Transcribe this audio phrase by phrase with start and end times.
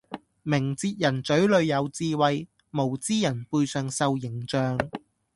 [0.41, 4.75] 明哲人嘴裡有智慧，無知人背上受刑杖